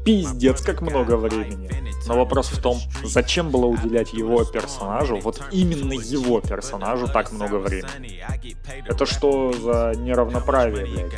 пиздец 0.04 0.62
как 0.62 0.80
много 0.82 1.16
времени. 1.16 1.70
Но 2.08 2.16
вопрос 2.16 2.48
в 2.48 2.60
том, 2.60 2.78
зачем 3.04 3.50
было 3.50 3.66
уделять 3.66 4.14
его 4.14 4.42
персонажу, 4.44 5.18
вот 5.18 5.42
именно 5.52 5.92
его 5.92 6.40
персонажу 6.40 7.06
так 7.06 7.32
много 7.32 7.56
времени? 7.56 8.24
Это 8.86 9.04
что 9.04 9.52
за 9.52 9.92
неравноправие, 9.94 10.86
блядь? 10.86 11.12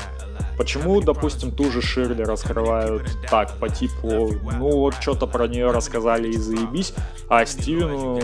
Почему, 0.58 1.00
допустим, 1.00 1.52
ту 1.52 1.70
же 1.70 1.80
Ширли 1.80 2.22
раскрывают 2.22 3.04
так, 3.30 3.56
по 3.58 3.68
типу, 3.70 4.32
ну 4.58 4.70
вот 4.78 4.94
что-то 5.00 5.26
про 5.26 5.48
нее 5.48 5.70
рассказали 5.70 6.28
и 6.28 6.36
заебись, 6.36 6.92
а 7.30 7.46
Стивену, 7.46 8.18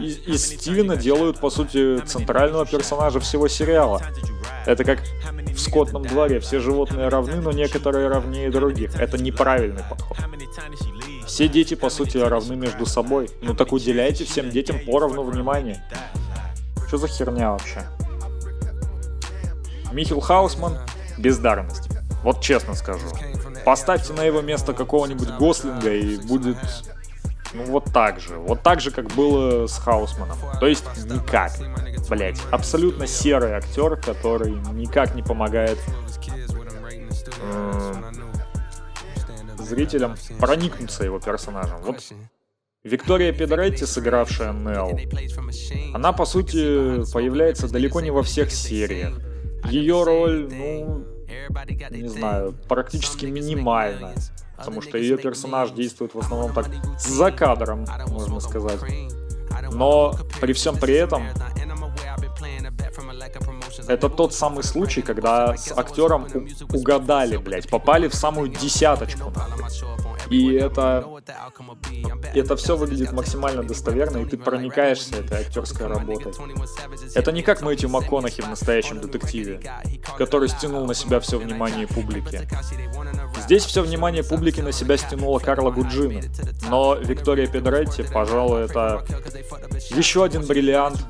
из, 0.00 0.46
Стивена 0.46 0.94
делают, 0.96 1.40
по 1.40 1.50
сути, 1.50 1.98
центрального 2.00 2.64
персонажа 2.64 3.18
всего 3.18 3.48
сериала. 3.48 4.02
Это 4.66 4.84
как 4.84 5.00
в 5.52 5.58
скотном 5.58 6.04
дворе, 6.04 6.38
все 6.38 6.60
животные 6.60 7.08
равны, 7.08 7.40
но 7.40 7.50
некоторые 7.50 8.08
равнее 8.08 8.50
других. 8.50 8.94
Это 8.94 9.18
неправильный 9.18 9.82
подход. 9.88 10.16
Все 11.30 11.46
дети, 11.46 11.74
по 11.74 11.90
сути, 11.90 12.18
равны 12.18 12.56
между 12.56 12.86
собой. 12.86 13.30
Ну 13.40 13.54
так 13.54 13.72
уделяйте 13.72 14.24
всем 14.24 14.50
детям 14.50 14.80
поровну 14.84 15.22
внимания. 15.22 15.80
Что 16.88 16.96
за 16.96 17.06
херня 17.06 17.52
вообще? 17.52 17.86
Михил 19.92 20.18
Хаусман– 20.18 20.78
бездарность. 21.18 21.88
Вот 22.24 22.40
честно 22.40 22.74
скажу. 22.74 23.06
Поставьте 23.64 24.12
на 24.12 24.24
его 24.24 24.40
место 24.40 24.72
какого-нибудь 24.72 25.28
Гослинга 25.38 25.94
и 25.94 26.16
будет 26.16 26.58
ну 27.54 27.62
вот 27.66 27.84
так 27.92 28.18
же. 28.18 28.34
Вот 28.34 28.64
так 28.64 28.80
же, 28.80 28.90
как 28.90 29.06
было 29.12 29.68
с 29.68 29.78
Хаусманом. 29.78 30.36
То 30.58 30.66
есть 30.66 30.84
никак. 31.04 31.52
Блять, 32.08 32.40
абсолютно 32.50 33.06
серый 33.06 33.52
актер, 33.52 33.94
который 33.94 34.56
никак 34.72 35.14
не 35.14 35.22
помогает 35.22 35.78
зрителям 39.70 40.16
проникнуться 40.38 41.04
его 41.04 41.18
персонажем. 41.18 41.78
Вот 41.82 42.02
Виктория 42.82 43.32
Педретти, 43.32 43.86
сыгравшая 43.86 44.52
Нелл, 44.52 44.98
она, 45.94 46.12
по 46.12 46.24
сути, 46.24 47.12
появляется 47.12 47.68
далеко 47.68 48.00
не 48.00 48.10
во 48.10 48.22
всех 48.22 48.50
сериях. 48.50 49.20
Ее 49.70 50.02
роль, 50.04 50.48
ну, 50.50 51.04
не 51.90 52.08
знаю, 52.08 52.54
практически 52.68 53.26
минимальная, 53.26 54.14
потому 54.56 54.80
что 54.80 54.98
ее 54.98 55.18
персонаж 55.18 55.70
действует 55.70 56.14
в 56.14 56.18
основном 56.18 56.52
так 56.52 56.66
за 56.98 57.30
кадром, 57.30 57.84
можно 58.08 58.40
сказать. 58.40 58.80
Но 59.72 60.14
при 60.40 60.52
всем 60.52 60.76
при 60.76 60.94
этом 60.94 61.24
это 63.90 64.08
тот 64.08 64.32
самый 64.32 64.62
случай, 64.62 65.02
когда 65.02 65.56
с 65.56 65.72
актером 65.72 66.26
угадали, 66.72 67.36
блядь, 67.36 67.68
попали 67.68 68.06
в 68.08 68.14
самую 68.14 68.48
десяточку. 68.48 69.32
И 70.30 70.52
это, 70.52 71.04
это 72.34 72.56
все 72.56 72.76
выглядит 72.76 73.10
максимально 73.10 73.64
достоверно, 73.64 74.18
и 74.18 74.24
ты 74.24 74.38
проникаешься 74.38 75.16
этой 75.16 75.40
актерской 75.40 75.88
работой. 75.88 76.32
Это 77.16 77.32
не 77.32 77.42
как 77.42 77.62
Мэтью 77.62 77.88
МакКонахи 77.88 78.40
в 78.40 78.48
настоящем 78.48 79.00
детективе, 79.00 79.60
который 80.16 80.48
стянул 80.48 80.86
на 80.86 80.94
себя 80.94 81.18
все 81.18 81.38
внимание 81.38 81.88
публики. 81.88 82.48
Здесь 83.40 83.64
все 83.64 83.82
внимание 83.82 84.22
публики 84.22 84.60
на 84.60 84.70
себя 84.70 84.96
стянула 84.96 85.40
Карла 85.40 85.72
Гуджина, 85.72 86.20
но 86.68 86.94
Виктория 86.94 87.48
Педретти, 87.48 88.04
пожалуй, 88.04 88.66
это 88.66 89.04
еще 89.96 90.22
один 90.22 90.46
бриллиант 90.46 91.04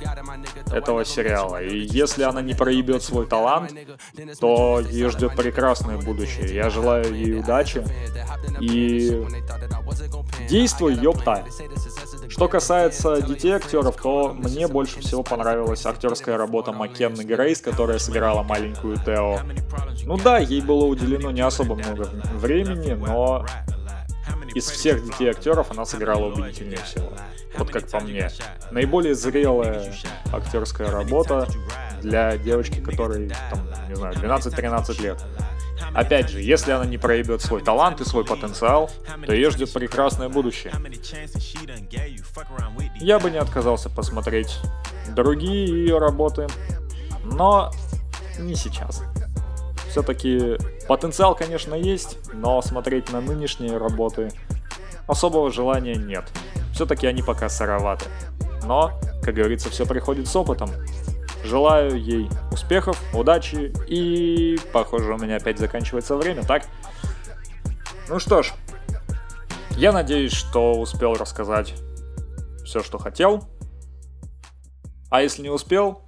этого 0.73 1.05
сериала. 1.05 1.63
И 1.63 1.79
если 1.79 2.23
она 2.23 2.43
не 2.43 2.55
проебет 2.55 3.03
свой 3.03 3.27
талант, 3.27 3.73
то 4.41 4.81
ее 4.81 5.11
ждет 5.11 5.35
прекрасное 5.37 5.97
будущее. 5.99 6.55
Я 6.55 6.71
желаю 6.71 7.15
ей 7.15 7.39
удачи 7.39 7.85
и 8.61 9.23
действуй, 10.49 10.95
ёпта. 10.95 11.45
Что 12.29 12.49
касается 12.49 13.21
детей 13.23 13.53
актеров, 13.53 13.97
то 14.01 14.33
мне 14.33 14.69
больше 14.69 15.01
всего 15.01 15.23
понравилась 15.23 15.85
актерская 15.85 16.37
работа 16.37 16.73
Маккенны 16.73 17.23
Грейс, 17.23 17.61
которая 17.61 17.99
сыграла 17.99 18.43
маленькую 18.43 18.97
Тео. 19.05 19.41
Ну 20.05 20.17
да, 20.17 20.39
ей 20.39 20.61
было 20.61 20.85
уделено 20.85 21.31
не 21.31 21.41
особо 21.41 21.75
много 21.75 22.09
времени, 22.35 22.93
но 22.93 23.45
из 24.55 24.69
всех 24.69 25.05
детей 25.05 25.31
актеров 25.31 25.71
она 25.71 25.85
сыграла 25.85 26.27
убедительнее 26.27 26.79
всего. 26.79 27.11
Вот 27.57 27.71
как 27.71 27.89
по 27.89 28.01
мне. 28.01 28.31
Наиболее 28.71 29.15
зрелая 29.15 29.93
актерская 30.33 30.91
работа 30.91 31.49
для 32.01 32.37
девочки, 32.39 32.81
которой, 32.81 33.31
там, 33.51 33.69
не 33.89 33.95
знаю, 33.95 34.15
12-13 34.15 35.03
лет. 35.03 35.23
Опять 35.95 36.31
же, 36.31 36.41
если 36.41 36.71
она 36.73 36.85
не 36.85 36.99
проявит 36.99 37.43
свой 37.43 37.63
талант 37.63 38.01
и 38.01 38.05
свой 38.05 38.25
потенциал, 38.25 38.91
то 39.27 39.33
ее 39.33 39.51
ждет 39.51 39.73
прекрасное 39.73 40.29
будущее. 40.29 40.73
Я 43.01 43.19
бы 43.19 43.31
не 43.31 43.39
отказался 43.39 43.91
посмотреть 43.91 44.59
другие 45.15 45.67
ее 45.67 45.99
работы, 45.99 46.47
но 47.25 47.73
не 48.39 48.55
сейчас. 48.55 49.03
Все-таки 49.89 50.57
потенциал, 50.87 51.35
конечно, 51.35 51.75
есть, 51.75 52.19
но 52.33 52.63
смотреть 52.63 53.11
на 53.11 53.21
нынешние 53.21 53.77
работы 53.77 54.31
особого 55.09 55.51
желания 55.51 55.97
нет. 55.97 56.25
Все-таки 56.81 57.07
они 57.07 57.21
пока 57.21 57.51
сыроваты. 57.51 58.07
Но, 58.65 58.99
как 59.23 59.35
говорится, 59.35 59.69
все 59.69 59.85
приходит 59.85 60.27
с 60.27 60.35
опытом. 60.35 60.71
Желаю 61.45 62.03
ей 62.03 62.31
успехов, 62.51 62.99
удачи 63.13 63.71
и, 63.87 64.59
похоже, 64.73 65.13
у 65.13 65.19
меня 65.19 65.37
опять 65.37 65.59
заканчивается 65.59 66.17
время, 66.17 66.43
так? 66.43 66.63
Ну 68.09 68.19
что 68.19 68.43
ж, 68.43 68.55
я 69.73 69.93
надеюсь, 69.93 70.33
что 70.33 70.81
успел 70.81 71.13
рассказать 71.13 71.75
все, 72.65 72.83
что 72.83 72.97
хотел. 72.97 73.45
А 75.11 75.21
если 75.21 75.43
не 75.43 75.51
успел, 75.51 76.01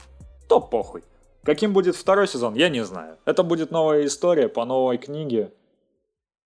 то 0.48 0.58
похуй. 0.58 1.04
Каким 1.44 1.74
будет 1.74 1.96
второй 1.96 2.26
сезон, 2.26 2.54
я 2.54 2.70
не 2.70 2.82
знаю. 2.82 3.18
Это 3.26 3.42
будет 3.42 3.72
новая 3.72 4.06
история 4.06 4.48
по 4.48 4.64
новой 4.64 4.96
книге. 4.96 5.52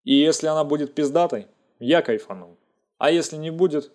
И 0.04 0.16
если 0.16 0.48
она 0.48 0.64
будет 0.64 0.96
пиздатой, 0.96 1.46
я 1.78 2.02
кайфану. 2.02 2.58
А 2.98 3.12
если 3.12 3.36
не 3.36 3.52
будет, 3.52 3.92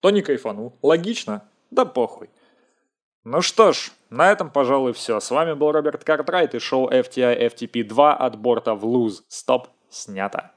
то 0.00 0.10
не 0.10 0.22
кайфану. 0.22 0.78
Логично? 0.82 1.48
Да 1.70 1.84
похуй. 1.84 2.30
Ну 3.24 3.40
что 3.40 3.72
ж, 3.72 3.90
на 4.10 4.30
этом, 4.30 4.50
пожалуй, 4.50 4.92
все. 4.92 5.18
С 5.18 5.30
вами 5.30 5.54
был 5.54 5.72
Роберт 5.72 6.04
Картрайт 6.04 6.54
и 6.54 6.58
шоу 6.58 6.90
FTI 6.90 7.48
FTP 7.48 7.84
2 7.84 8.14
от 8.14 8.36
борта 8.36 8.74
в 8.74 8.84
луз. 8.84 9.24
Стоп, 9.28 9.68
снято. 9.88 10.53